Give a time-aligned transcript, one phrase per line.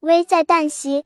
[0.00, 1.04] 危在旦夕。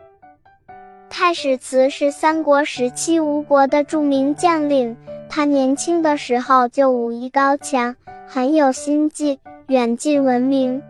[1.10, 4.96] 太史慈是三国时期吴国的著名将领，
[5.28, 7.96] 他年轻的时候就武艺高强，
[8.28, 10.80] 很有心计，远近闻名。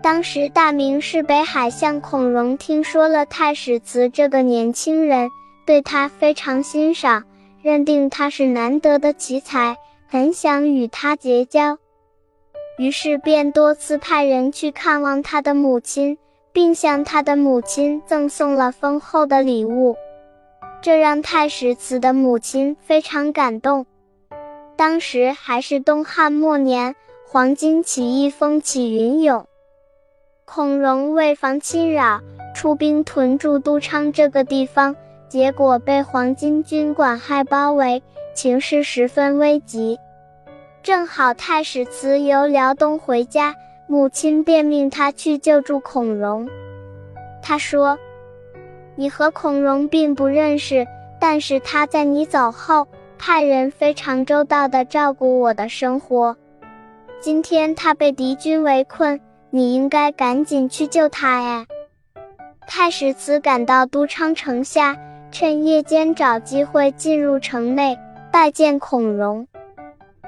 [0.00, 5.28] 当时大名是北海相孔融听说了太史慈这个年轻人，
[5.66, 7.24] 对他非常欣赏，
[7.60, 11.78] 认定他是难得的奇才，很想与他结交，
[12.78, 16.18] 于是便多次派人去看望他的母亲。
[16.56, 19.94] 并向他的母亲赠送了丰厚的礼物，
[20.80, 23.84] 这让太史慈的母亲非常感动。
[24.74, 26.96] 当时还是东汉末年，
[27.28, 29.46] 黄巾起义风起云涌，
[30.46, 32.22] 孔融为防侵扰，
[32.54, 34.96] 出兵屯驻都昌这个地方，
[35.28, 38.02] 结果被黄巾军管亥包围，
[38.34, 39.98] 情势十分危急。
[40.82, 43.54] 正好太史慈由辽东回家。
[43.88, 46.48] 母亲便命他去救助孔融。
[47.42, 47.98] 他说
[48.96, 50.86] ：“你和孔融并不认识，
[51.20, 52.88] 但是他在你走后，
[53.18, 56.36] 派人非常周到地照顾我的生活。
[57.20, 61.66] 今天他被敌军围困，你应该赶紧去救他哎。”
[62.66, 64.96] 太史慈赶到都昌城下，
[65.30, 67.96] 趁夜间找机会进入城内
[68.32, 69.46] 拜见孔融。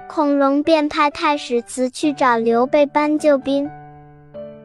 [0.09, 3.71] 孔融便派太史慈去找刘备搬救兵。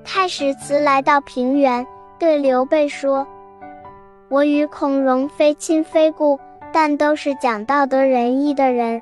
[0.06, 1.86] 太史慈来到平原，
[2.18, 3.28] 对刘备说
[4.30, 6.40] ：“我与孔融非亲非故，
[6.72, 9.02] 但都是讲道德仁义的人。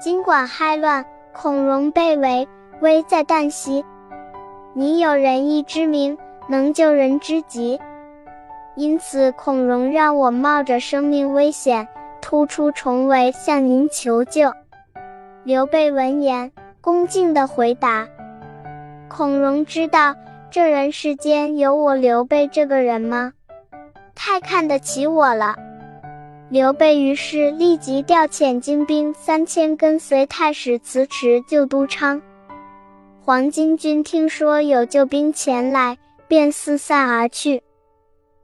[0.00, 2.48] 尽管害乱，孔融被围，
[2.80, 3.84] 危在旦夕。
[4.72, 7.80] 你有仁义之名，能救人之急，
[8.74, 11.86] 因此孔融让我冒着生命危险，
[12.20, 14.52] 突出重围，向您求救。”
[15.44, 16.50] 刘备闻言，
[16.80, 18.08] 恭敬地回答
[19.08, 20.14] ：“孔融知道
[20.50, 23.34] 这人世间有我刘备这个人吗？
[24.14, 25.54] 太看得起我了。”
[26.48, 32.22] 刘备于是立即调遣精兵三千，跟随太史慈持救都昌。
[33.22, 37.62] 黄巾军听说有救兵前来，便四散而去。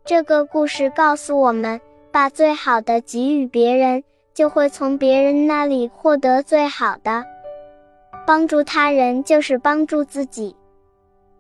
[0.05, 1.81] 这个故事告诉我们：
[2.11, 4.05] 把最好的给予别人。
[4.41, 7.27] 就会从别人那里获得最好的。
[8.27, 10.57] 帮助他人就是帮助自己，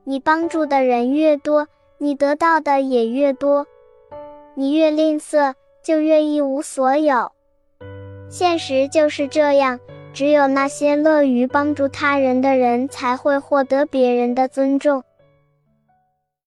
[0.05, 1.66] 你帮助的人越多，
[1.97, 3.66] 你得到的也越多。
[4.55, 7.33] 你越吝啬，就越一无所有。
[8.28, 9.81] 现实就是这样，
[10.12, 15.03] 只有那些乐于帮助他人的人，才会获得别人的尊重。